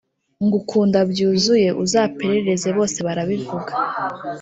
ngukunda 0.45 0.99
byuzuyeuzaperereze 1.11 2.69
bose 2.77 2.97
barabivuga 3.07 3.71